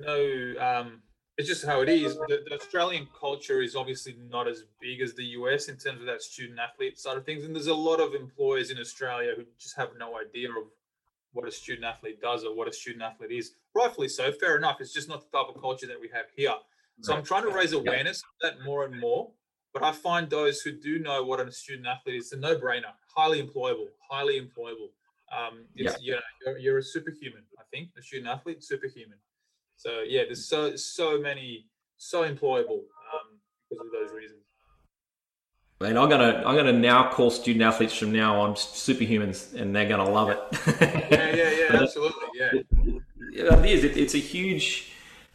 [0.01, 1.01] no, um,
[1.38, 2.15] it's just how it is.
[2.15, 6.05] The, the, Australian culture is obviously not as big as the US in terms of
[6.07, 9.43] that student athlete side of things, and there's a lot of employers in Australia who
[9.57, 10.67] just have no idea of
[11.33, 13.53] what a student athlete does or what a student athlete is.
[13.75, 14.81] Rightfully so, fair enough.
[14.81, 16.55] It's just not the type of culture that we have here.
[17.01, 19.31] So I'm trying to raise awareness of that more and more.
[19.73, 23.41] But I find those who do know what a student athlete is a no-brainer, highly
[23.41, 24.89] employable, highly employable.
[25.31, 25.97] Um, it's, yeah.
[26.01, 27.43] you know, you're, you're a superhuman.
[27.57, 29.19] I think a student athlete, superhuman.
[29.79, 31.65] So yeah, there's so so many
[31.95, 32.81] so employable
[33.13, 33.39] um,
[33.69, 34.41] because of those reasons.
[35.79, 39.87] And I'm gonna I'm gonna now call student athletes from now on superhumans, and they're
[39.87, 40.39] gonna love it.
[40.81, 42.51] yeah, yeah, yeah, absolutely, yeah.
[43.31, 43.85] It is.
[43.85, 44.91] It, it's a huge.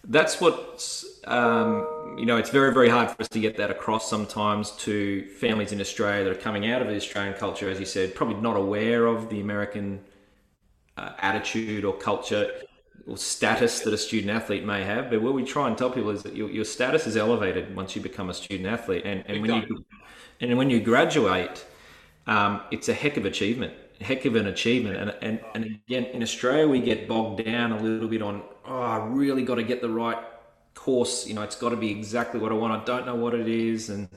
[0.07, 0.85] That's what
[1.27, 2.37] um, you know.
[2.37, 6.23] It's very very hard for us to get that across sometimes to families in Australia
[6.25, 9.31] that are coming out of the Australian culture, as you said, probably not aware of
[9.31, 10.01] the American
[10.99, 12.51] uh, attitude or culture
[13.07, 15.11] or status that a student athlete may have.
[15.11, 17.95] But what we try and tell people is that your, your status is elevated once
[17.95, 19.85] you become a student athlete, and, and when you
[20.41, 21.65] and when you graduate,
[22.27, 24.97] um, it's a heck of achievement, heck of an achievement.
[24.97, 28.81] And, and, and again, in Australia, we get bogged down a little bit on, oh,
[28.81, 30.19] I really got to get the right
[30.75, 31.27] course.
[31.27, 32.73] You know, it's got to be exactly what I want.
[32.73, 33.91] I don't know what it is.
[33.91, 34.09] And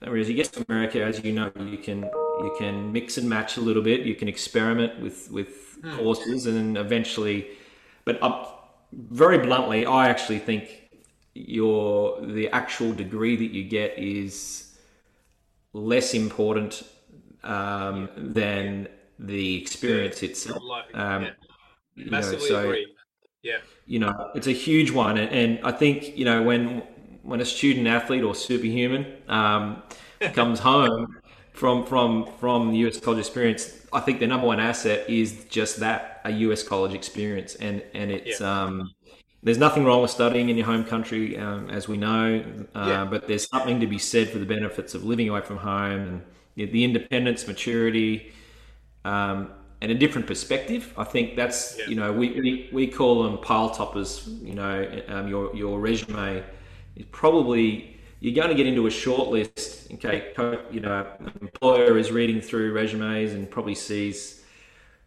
[0.00, 3.56] whereas you get to America, as you know, you can you can mix and match
[3.56, 4.02] a little bit.
[4.02, 5.96] You can experiment with with hmm.
[5.96, 7.48] courses, and then eventually.
[8.10, 8.46] But uh,
[8.92, 10.90] very bluntly, I actually think
[11.34, 14.76] your the actual degree that you get is
[15.72, 16.82] less important
[17.44, 20.62] um, than the experience itself.
[20.94, 21.30] Um, yeah.
[21.96, 22.94] Massively know, so, agree.
[23.42, 23.58] Yeah.
[23.86, 26.82] You know, it's a huge one, and, and I think you know when
[27.22, 29.82] when a student athlete or superhuman um,
[30.34, 31.16] comes home
[31.52, 35.78] from from from the US college experience, I think the number one asset is just
[35.78, 38.64] that a US college experience, and and it's yeah.
[38.64, 38.90] um,
[39.42, 43.04] there's nothing wrong with studying in your home country, um, as we know, uh, yeah.
[43.04, 46.22] but there's something to be said for the benefits of living away from home
[46.56, 48.32] and the independence, maturity,
[49.04, 50.92] um, and a different perspective.
[50.98, 51.86] I think that's yeah.
[51.86, 54.28] you know we, we, we call them pile toppers.
[54.42, 56.44] You know, um, your your resume
[56.96, 59.90] is probably you're going to get into a short list.
[59.94, 60.32] Okay,
[60.70, 61.06] you know,
[61.40, 64.39] employer is reading through resumes and probably sees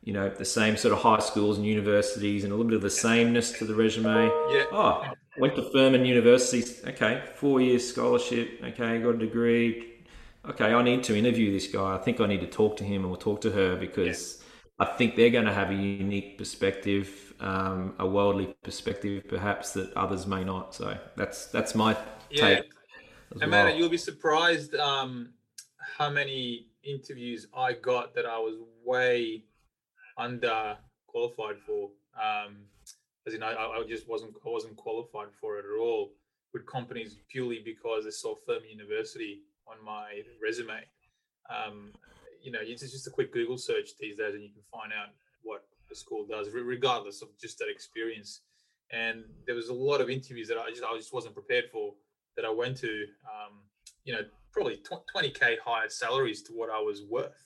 [0.04, 2.82] you know, the same sort of high schools and universities and a little bit of
[2.82, 4.26] the sameness to the resume.
[4.52, 4.66] Yeah.
[4.72, 5.04] Oh,
[5.38, 6.64] went to Furman University.
[6.90, 8.60] Okay, four years scholarship.
[8.64, 9.94] Okay, got a degree.
[10.46, 11.96] Okay, I need to interview this guy.
[11.96, 14.44] I think I need to talk to him or talk to her because
[14.80, 14.86] yeah.
[14.86, 19.94] I think they're going to have a unique perspective, um, a worldly perspective, perhaps that
[19.94, 20.76] others may not.
[20.76, 21.98] So that's that's my
[22.30, 22.48] yeah.
[22.48, 22.72] take.
[23.42, 23.80] Amanda, well.
[23.80, 25.30] you'll be surprised um,
[25.98, 29.46] how many interviews I got that I was way
[30.18, 31.90] under qualified for.
[32.22, 32.58] Um,
[33.26, 36.12] as in, I, I just wasn't I wasn't qualified for it at all
[36.54, 40.82] with companies purely because they saw Furman University on my resume.
[41.50, 41.92] Um,
[42.42, 45.10] you know, it's just a quick Google search these days, and you can find out
[45.42, 48.42] what the school does, regardless of just that experience.
[48.92, 51.94] And there was a lot of interviews that I just I just wasn't prepared for
[52.36, 53.06] that I went to.
[53.24, 53.60] Um,
[54.04, 54.22] you know,
[54.52, 57.46] probably twenty k higher salaries to what I was worth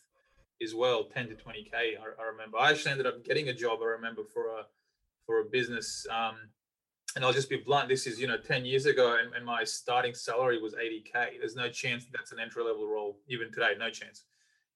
[0.62, 1.74] as well, 10 to 20k.
[1.74, 2.58] I, I, remember.
[2.58, 3.80] I actually ended up getting a job.
[3.82, 4.66] I remember for a
[5.26, 6.06] for a business.
[6.10, 6.36] Um,
[7.16, 7.90] and I'll just be blunt.
[7.90, 11.40] This is you know 10 years ago, and, and my starting salary was 80k.
[11.40, 13.74] There's no chance that's an entry level role even today.
[13.78, 14.24] No chance.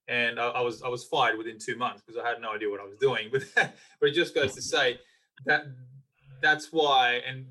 [0.08, 2.70] And I, I was I was fired within two months because I had no idea
[2.70, 3.30] what I was doing.
[3.32, 5.00] But but it just goes to say
[5.46, 5.66] that
[6.42, 7.46] that's why and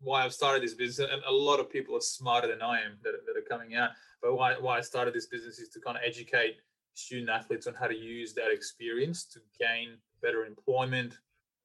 [0.00, 1.08] why I've started this business.
[1.10, 3.90] And a lot of people are smarter than I am that, that are coming out.
[4.22, 6.56] But why why I started this business is to kind of educate
[6.94, 11.18] student athletes on how to use that experience to gain better employment,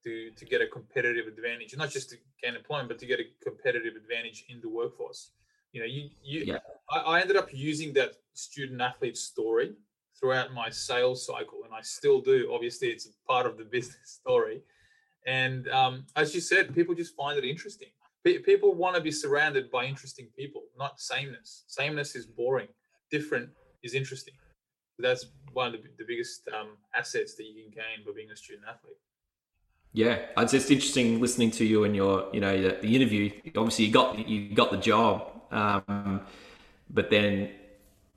[0.03, 3.23] to, to get a competitive advantage, not just to gain employment, but to get a
[3.43, 5.31] competitive advantage in the workforce.
[5.71, 6.57] You know, you, you yeah.
[6.89, 9.73] I, I ended up using that student athlete story
[10.19, 12.51] throughout my sales cycle, and I still do.
[12.53, 14.61] Obviously, it's a part of the business story.
[15.27, 17.89] And um, as you said, people just find it interesting.
[18.25, 21.65] P- people want to be surrounded by interesting people, not sameness.
[21.67, 22.67] Sameness is boring.
[23.11, 23.49] Different
[23.83, 24.33] is interesting
[25.01, 28.35] that's one of the, the biggest um, assets that you can gain by being a
[28.35, 28.97] student athlete.
[29.91, 33.31] Yeah, it's just interesting listening to you and your, you know, the, the interview.
[33.57, 36.21] Obviously, you got you got the job, um,
[36.91, 37.49] but then,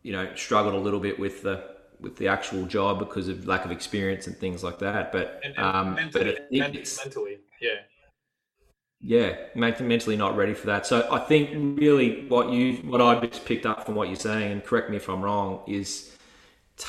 [0.02, 3.64] you know, struggled a little bit with the with the actual job because of lack
[3.64, 5.12] of experience and things like that.
[5.12, 7.70] But and, and um, mentally, but mentally, yeah,
[9.00, 10.86] yeah, mentally not ready for that.
[10.86, 14.52] So I think really what you what I just picked up from what you're saying,
[14.52, 16.16] and correct me if I'm wrong, is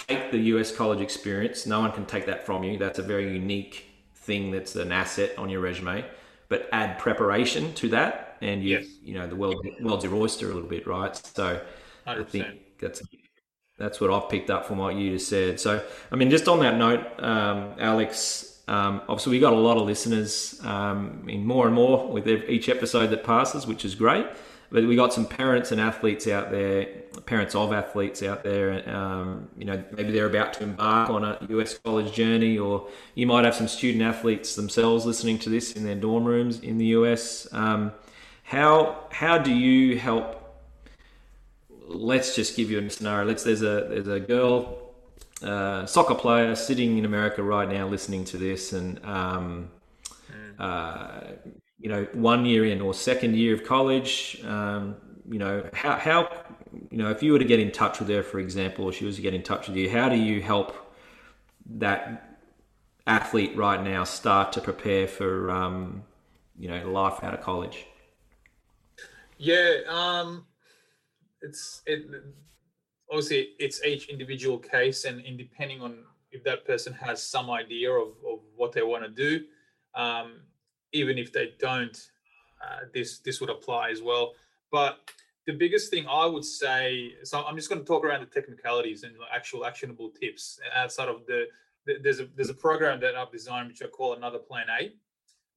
[0.07, 1.65] take the US college experience.
[1.65, 2.77] No one can take that from you.
[2.77, 6.05] That's a very unique thing that's an asset on your resume,
[6.49, 8.87] but add preparation to that, and you Yes.
[9.01, 11.15] you know the world world's your oyster a little bit, right?
[11.15, 11.61] So
[12.17, 12.25] I 100%.
[12.25, 13.01] think that's
[13.77, 15.59] that's what I've picked up from what you just said.
[15.59, 18.49] So I mean, just on that note, um, Alex.
[18.65, 22.69] Um, obviously, we got a lot of listeners, um, in more and more with each
[22.69, 24.25] episode that passes, which is great.
[24.73, 26.85] But we got some parents and athletes out there,
[27.27, 28.89] parents of athletes out there.
[28.89, 33.27] Um, you know, maybe they're about to embark on a US college journey, or you
[33.27, 36.87] might have some student athletes themselves listening to this in their dorm rooms in the
[36.97, 37.47] US.
[37.53, 37.91] Um,
[38.41, 40.39] how how do you help?
[41.87, 43.27] Let's just give you a scenario.
[43.27, 44.95] Let's there's a there's a girl
[45.43, 49.69] uh, soccer player sitting in America right now listening to this, and um,
[50.57, 51.21] uh,
[51.83, 54.95] you know, one year in or second year of college, um,
[55.29, 56.45] you know, how, how,
[56.89, 59.03] you know, if you were to get in touch with her, for example, or she
[59.03, 60.73] was to get in touch with you, how do you help
[61.65, 62.37] that
[63.05, 66.03] athlete right now start to prepare for, um,
[66.57, 67.85] you know, life out of college?
[69.37, 70.45] Yeah, um,
[71.41, 72.05] it's it.
[73.11, 77.91] Obviously, it's each individual case, and in depending on if that person has some idea
[77.91, 79.43] of, of what they want to do,
[79.95, 80.43] um,
[80.93, 81.97] even if they don't,
[82.63, 84.33] uh, this this would apply as well.
[84.71, 84.99] But
[85.45, 89.03] the biggest thing I would say, so I'm just going to talk around the technicalities
[89.03, 91.45] and actual actionable tips outside of the.
[91.85, 94.93] the- There's a there's a program that I've designed which I call another plan A,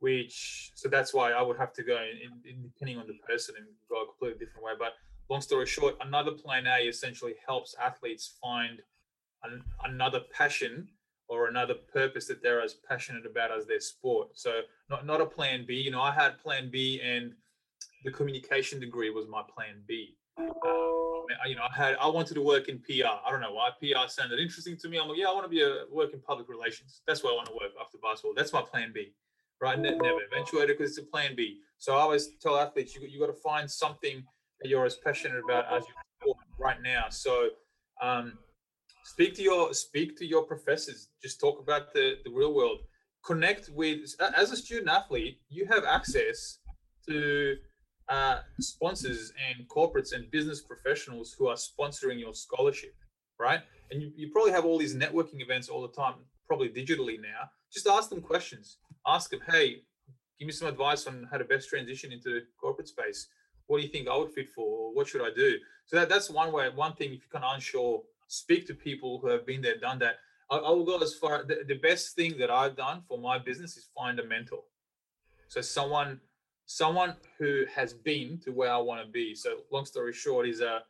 [0.01, 3.55] which so that's why I would have to go in, in depending on the person
[3.59, 4.73] and go a completely different way.
[4.79, 4.93] But
[5.31, 8.81] long story short, another plan A essentially helps athletes find
[9.45, 10.89] an, another passion
[11.29, 14.29] or another purpose that they're as passionate about as their sport.
[14.35, 15.75] So not not a plan B.
[15.75, 17.33] You know, I had plan B and
[18.05, 20.17] the communication degree was my plan B.
[20.39, 23.19] Uh, you know, I had I wanted to work in PR.
[23.27, 24.99] I don't know why PR sounded interesting to me.
[24.99, 27.03] I'm like, yeah, I want to be a work in public relations.
[27.07, 28.35] That's where I want to work after basketball.
[28.37, 29.13] That's my plan B
[29.61, 29.79] right?
[29.79, 31.61] Ne- never eventuated because it's a plan B.
[31.79, 34.25] So I always tell athletes you you got to find something
[34.61, 37.07] that you're as passionate about as your sport right now.
[37.11, 37.51] So
[38.03, 38.39] um,
[39.07, 41.09] speak to your speak to your professors.
[41.23, 42.81] Just talk about the the real world.
[43.25, 43.99] Connect with
[44.37, 46.59] as a student athlete, you have access
[47.09, 47.57] to
[48.09, 52.95] uh, sponsors and corporates and business professionals who are sponsoring your scholarship,
[53.39, 53.61] right?
[53.91, 56.15] And you, you probably have all these networking events all the time,
[56.47, 57.51] probably digitally now.
[57.73, 58.79] Just ask them questions.
[59.07, 59.83] Ask them, hey,
[60.39, 63.29] give me some advice on how to best transition into the corporate space.
[63.67, 64.95] What do you think I would fit for?
[64.95, 65.57] What should I do?
[65.87, 67.09] So that, that's one way, one thing.
[67.13, 70.17] If you're kind of unsure, speak to people who have been there, done that.
[70.51, 71.45] I, I will go as far.
[71.45, 74.63] The, the best thing that I've done for my business is find a mentor.
[75.49, 76.21] So someone,
[76.67, 79.35] someone who has been to where I want to be.
[79.35, 80.83] So long story short, is a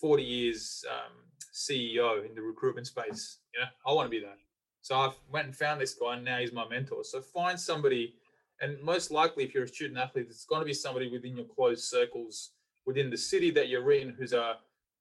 [0.00, 1.12] 40 years um,
[1.54, 3.38] CEO in the recruitment space.
[3.54, 4.38] You know, I want to be that.
[4.82, 7.04] So I went and found this guy, and now he's my mentor.
[7.04, 8.14] So find somebody,
[8.60, 11.46] and most likely, if you're a student athlete, it's going to be somebody within your
[11.46, 12.50] closed circles,
[12.84, 14.56] within the city that you're in, who's a,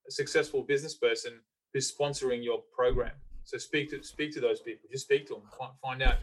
[0.08, 1.34] a successful business person
[1.74, 3.14] who's sponsoring your program.
[3.44, 4.90] So speak to speak to those people.
[4.92, 5.44] Just speak to them.
[5.82, 6.18] Find, out.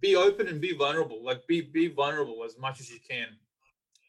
[0.00, 1.22] Be open and be vulnerable.
[1.22, 3.28] Like be be vulnerable as much as you can.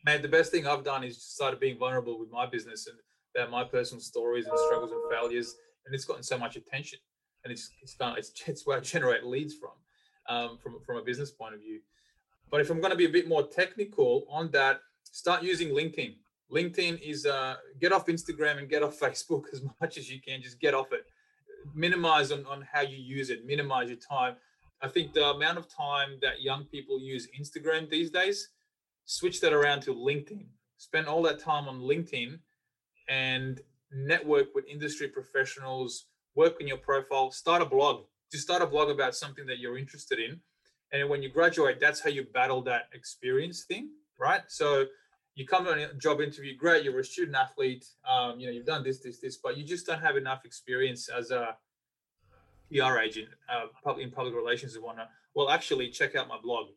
[0.06, 2.98] Man, the best thing I've done is just started being vulnerable with my business and
[3.36, 5.54] about my personal stories and struggles and failures,
[5.86, 7.00] and it's gotten so much attention
[7.48, 9.72] and it's it's done it's, it's where I generate leads from,
[10.30, 11.80] um, from from a business point of view.
[12.52, 16.16] But if I'm going to be a bit more technical on that, start using LinkedIn.
[16.52, 20.42] LinkedIn is uh, get off Instagram and get off Facebook as much as you can.
[20.42, 21.06] Just get off it.
[21.76, 23.46] Minimize on, on how you use it.
[23.46, 24.36] Minimize your time.
[24.82, 28.50] I think the amount of time that young people use Instagram these days,
[29.06, 30.46] switch that around to LinkedIn.
[30.78, 32.38] Spend all that time on LinkedIn
[33.10, 33.60] and
[33.92, 38.04] network with industry professionals, work on your profile, start a blog.
[38.32, 40.40] Just start a blog about something that you're interested in.
[40.92, 43.90] And when you graduate, that's how you battle that experience thing,
[44.20, 44.42] right?
[44.48, 44.86] So
[45.38, 48.66] you come on a job interview, great, you're a student athlete, um, you know, you've
[48.66, 51.56] done this, this, this, but you just don't have enough experience as a
[52.72, 55.10] PR agent, uh, in public relations and whatnot.
[55.36, 56.70] Well, actually, check out my blog,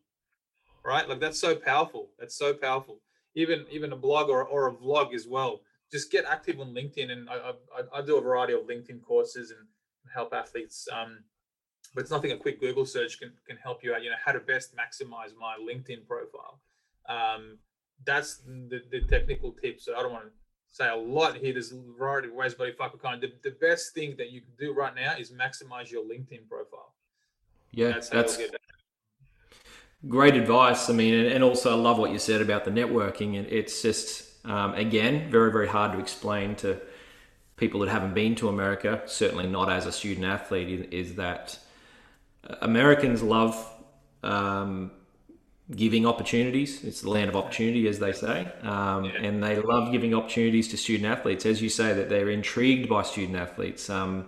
[0.84, 1.08] right?
[1.08, 2.10] Like that's so powerful.
[2.18, 3.00] That's so powerful.
[3.34, 5.60] Even even a blog or, or a vlog as well.
[5.90, 9.50] Just get active on LinkedIn, and I, I, I do a variety of LinkedIn courses
[9.50, 9.60] and
[10.14, 11.24] help athletes um,
[11.94, 14.02] but it's nothing a quick Google search can, can help you out.
[14.02, 16.60] You know, how to best maximize my LinkedIn profile.
[17.08, 17.58] Um,
[18.04, 19.80] that's the, the technical tip.
[19.80, 20.30] So I don't want to
[20.70, 21.52] say a lot here.
[21.52, 24.14] There's a variety of ways, but if I could kind of, the, the best thing
[24.18, 26.92] that you can do right now is maximize your LinkedIn profile.
[27.72, 28.38] Yeah, that's, that's
[30.08, 30.90] great advice.
[30.90, 33.38] I mean, and also I love what you said about the networking.
[33.38, 36.80] And it's just, um, again, very, very hard to explain to
[37.56, 41.58] people that haven't been to America, certainly not as a student athlete, is, that
[42.62, 43.54] Americans love
[44.22, 44.90] um,
[45.76, 46.84] giving opportunities.
[46.84, 49.12] It's the land of opportunity, as they say, um, yeah.
[49.22, 51.46] and they love giving opportunities to student athletes.
[51.46, 53.88] As you say, that they're intrigued by student athletes.
[53.88, 54.26] Um,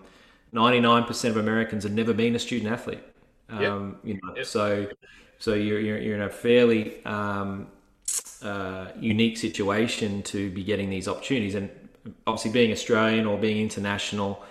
[0.52, 3.02] ninety-nine percent of Americans have never been a student athlete.
[3.48, 4.86] Um, You know, so
[5.38, 7.66] so you're, you're, you're in a fairly um,
[8.42, 11.68] uh, unique situation to be getting these opportunities, and
[12.26, 14.44] obviously being Australian or being international.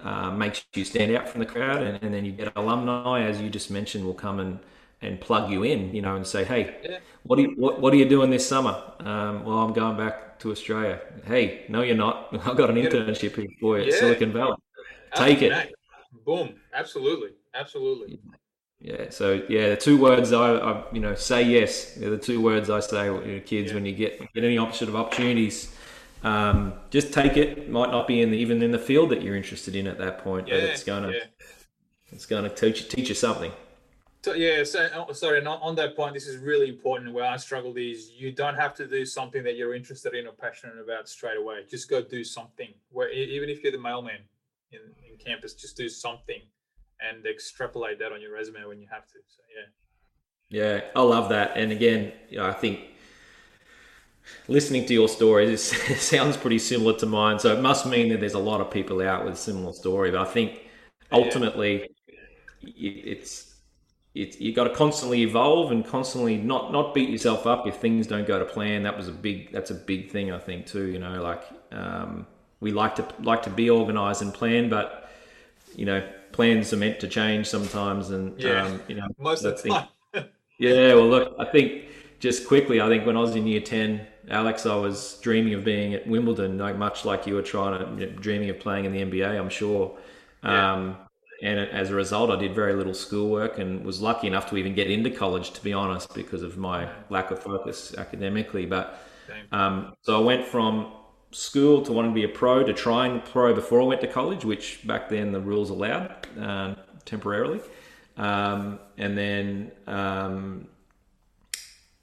[0.00, 3.40] Uh, makes you stand out from the crowd, and, and then you get alumni, as
[3.40, 4.60] you just mentioned, will come and
[5.00, 6.98] and plug you in, you know, and say, hey, yeah.
[7.22, 8.82] what, are you, what, what are you doing this summer?
[9.00, 11.00] Um, well, I'm going back to Australia.
[11.26, 12.28] Hey, no, you're not.
[12.46, 13.98] I've got an internship here for you yeah.
[13.98, 14.56] Silicon Valley.
[15.14, 15.74] Take it.
[16.24, 16.54] Boom.
[16.74, 17.30] Absolutely.
[17.54, 18.20] Absolutely.
[18.80, 19.10] Yeah.
[19.10, 21.94] So yeah, the two words I, I you know say yes.
[21.94, 23.74] They're the two words I say to kids yeah.
[23.74, 25.74] when you get get any option of opportunities.
[26.22, 27.58] Um, just take it.
[27.58, 27.70] it.
[27.70, 30.22] Might not be in the, even in the field that you're interested in at that
[30.22, 31.12] point, but it's gonna
[32.12, 33.52] it's gonna teach teach you something.
[34.28, 37.14] So, yeah, so oh, sorry, and on that point, this is really important.
[37.14, 40.32] Where I struggled is you don't have to do something that you're interested in or
[40.32, 41.64] passionate about straight away.
[41.66, 42.68] Just go do something.
[42.90, 44.18] Where even if you're the mailman
[44.70, 46.42] in, in campus, just do something
[47.00, 49.14] and extrapolate that on your resume when you have to.
[49.28, 50.62] So yeah.
[50.62, 51.56] Yeah, I love that.
[51.56, 52.80] And again, you know, I think
[54.46, 57.38] listening to your stories it sounds pretty similar to mine.
[57.38, 60.10] So it must mean that there's a lot of people out with a similar story.
[60.10, 60.68] But I think
[61.10, 61.88] ultimately,
[62.60, 62.90] yeah.
[63.14, 63.47] it's
[64.14, 68.06] it's you got to constantly evolve and constantly not not beat yourself up if things
[68.06, 68.82] don't go to plan.
[68.82, 70.86] That was a big that's a big thing I think too.
[70.86, 72.26] You know, like um,
[72.60, 75.10] we like to like to be organized and plan, but
[75.76, 79.62] you know, plans are meant to change sometimes, and yeah, um, you know, most of
[79.62, 79.88] the time.
[80.58, 81.84] yeah, well, look, I think
[82.18, 85.64] just quickly, I think when I was in year ten, Alex, I was dreaming of
[85.64, 89.02] being at Wimbledon, like much like you were trying to dreaming of playing in the
[89.02, 89.38] NBA.
[89.38, 89.96] I'm sure.
[90.42, 90.72] Yeah.
[90.72, 90.96] Um,
[91.40, 94.74] and as a result, I did very little schoolwork and was lucky enough to even
[94.74, 98.66] get into college, to be honest, because of my lack of focus academically.
[98.66, 99.00] But
[99.52, 100.92] um, so I went from
[101.30, 104.44] school to wanting to be a pro to trying pro before I went to college,
[104.44, 106.74] which back then the rules allowed uh,
[107.04, 107.60] temporarily.
[108.16, 110.66] Um, and then um,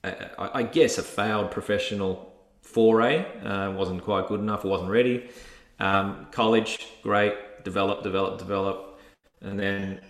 [0.04, 4.64] I, I, guess a failed professional foray uh, wasn't quite good enough.
[4.64, 5.30] Wasn't ready.
[5.78, 7.34] Um, college, great,
[7.66, 8.95] develop, develop, develop
[9.46, 10.02] and then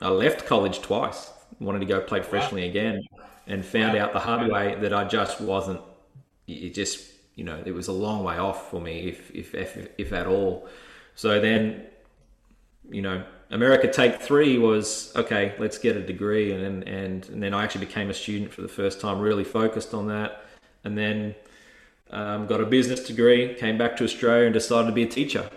[0.00, 1.30] I left college twice.
[1.58, 2.70] Wanted to go play professionally wow.
[2.70, 3.02] again,
[3.46, 4.04] and found wow.
[4.04, 5.80] out the hard way that I just wasn't.
[6.46, 9.88] It just you know it was a long way off for me, if if if,
[9.98, 10.68] if at all.
[11.16, 11.86] So then,
[12.90, 15.54] you know, America Take Three was okay.
[15.58, 18.68] Let's get a degree, and and and then I actually became a student for the
[18.68, 19.20] first time.
[19.20, 20.44] Really focused on that,
[20.84, 21.34] and then
[22.10, 23.54] um, got a business degree.
[23.54, 25.50] Came back to Australia and decided to be a teacher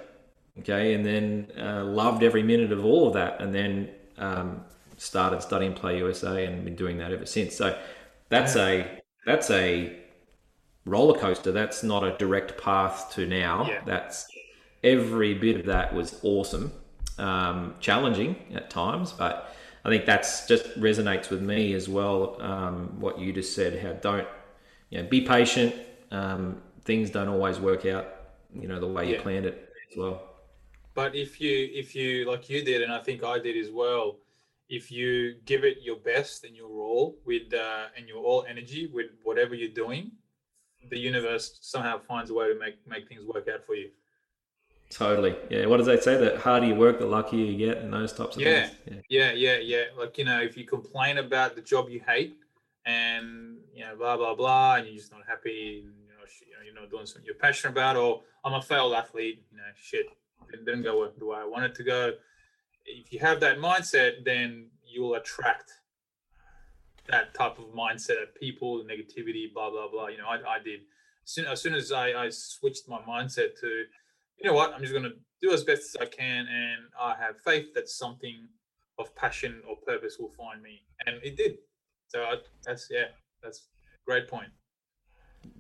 [0.60, 4.64] okay, and then uh, loved every minute of all of that, and then um,
[4.98, 7.56] started Study and Play USA and been doing that ever since.
[7.56, 7.78] So
[8.30, 9.98] that's a that's a
[10.86, 11.52] roller coaster.
[11.52, 13.68] That's not a direct path to now.
[13.68, 13.82] Yeah.
[13.86, 14.28] That's
[14.84, 16.72] every bit of that was awesome,
[17.18, 22.42] um, challenging at times, but I think that's just resonates with me as well.
[22.42, 24.28] Um, what you just said, how don't
[24.90, 25.76] you know, be patient.
[26.12, 28.08] Um, things don't always work out,
[28.54, 30.22] you know, the way you planned it as well.
[30.94, 34.18] But if you if you like you did, and I think I did as well,
[34.70, 38.90] if you give it your best and your all with uh, and your all energy
[38.94, 40.12] with whatever you're doing,
[40.90, 43.90] the universe somehow finds a way to make make things work out for you.
[44.92, 45.36] Totally.
[45.50, 45.66] Yeah.
[45.66, 46.18] What does they say?
[46.18, 48.68] The harder you work, the luckier you get, and those types of yeah.
[48.68, 49.04] things.
[49.10, 49.32] Yeah.
[49.32, 49.56] Yeah.
[49.56, 49.58] Yeah.
[49.58, 49.84] Yeah.
[49.98, 52.38] Like you know, if you complain about the job you hate,
[52.86, 56.54] and you know, blah blah blah, and you're just not happy, and, you know, you
[56.54, 59.64] know, you're not doing something you're passionate about, or I'm a failed athlete, you know,
[59.76, 60.06] shit
[60.52, 62.12] it didn't go the way I wanted to go.
[62.86, 65.72] If you have that mindset, then you will attract
[67.08, 70.08] that type of mindset of people, negativity, blah blah blah.
[70.08, 70.82] You know, I, I did.
[71.26, 74.82] As soon, as soon as I, I switched my mindset to, you know what, I'm
[74.82, 78.48] just going to do as best as I can, and I have faith that something
[79.00, 81.58] of passion or purpose will find me, and it did.
[82.08, 82.36] So I,
[82.66, 83.06] that's yeah,
[83.42, 83.68] that's
[84.06, 84.50] great point.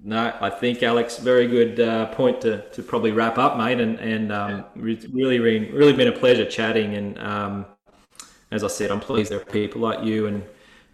[0.05, 3.79] No, I think Alex, very good uh, point to, to probably wrap up, mate.
[3.79, 6.95] And and um, really, really, really been a pleasure chatting.
[6.95, 7.65] And um,
[8.51, 10.43] as I said, I'm pleased there are people like you and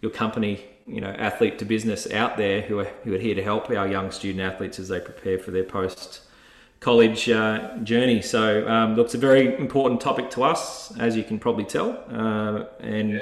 [0.02, 3.44] your company, you know, athlete to business out there who are who are here to
[3.44, 6.22] help our young student athletes as they prepare for their post
[6.80, 8.22] college uh, journey.
[8.22, 12.04] So, um, look, it's a very important topic to us, as you can probably tell,
[12.10, 13.22] uh, and yeah.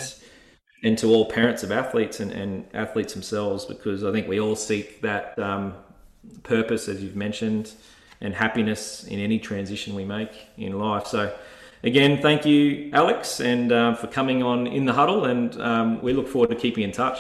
[0.83, 4.55] And to all parents of athletes and, and athletes themselves, because I think we all
[4.55, 5.73] seek that um,
[6.43, 7.71] purpose, as you've mentioned,
[8.21, 11.07] and happiness in any transition we make in life.
[11.07, 11.33] So
[11.83, 16.13] again, thank you, Alex, and uh, for coming on in the huddle, and um, we
[16.13, 17.19] look forward to keeping in touch.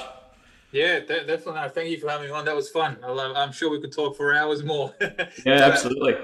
[0.71, 1.53] Yeah, definitely.
[1.53, 2.45] No, thank you for having me on.
[2.45, 2.97] That was fun.
[3.03, 4.93] I'm sure we could talk for hours more.
[5.45, 6.15] yeah, absolutely.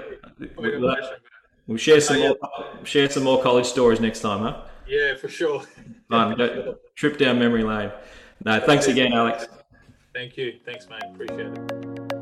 [0.56, 0.96] We'll,
[1.66, 2.36] we'll, share some more
[2.84, 4.62] share some more college stories next time, huh?
[4.86, 5.62] Yeah, for sure.
[6.08, 6.36] Fun.
[6.94, 7.90] Trip down memory lane.
[8.44, 9.46] No, thanks again, Alex.
[10.12, 10.58] Thank you.
[10.64, 11.02] Thanks, mate.
[11.14, 12.14] Appreciate it.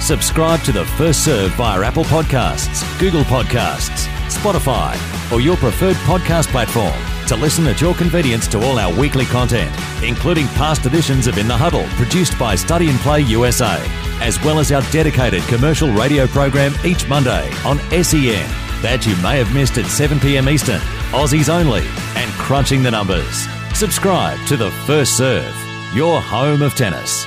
[0.00, 4.96] Subscribe to the First Serve via Apple Podcasts, Google Podcasts, Spotify,
[5.32, 9.74] or your preferred podcast platform to listen at your convenience to all our weekly content,
[10.02, 13.78] including past editions of In the Huddle produced by Study and Play USA,
[14.20, 18.48] as well as our dedicated commercial radio program each Monday on SEN
[18.82, 20.48] that you may have missed at 7 p.m.
[20.48, 20.80] Eastern,
[21.12, 21.82] Aussies only,
[22.16, 23.46] and crunching the numbers.
[23.74, 25.54] Subscribe to the First Serve,
[25.94, 27.26] your home of tennis.